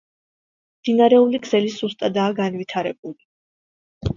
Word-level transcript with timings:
მდინარეული 0.77 1.41
ქსელი 1.43 1.73
სუსტადაა 1.75 2.33
განვითარებული. 2.41 3.19